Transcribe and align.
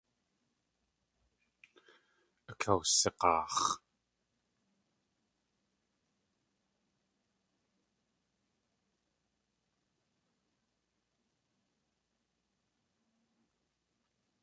Akawsig̲aax̲. 2.51 3.67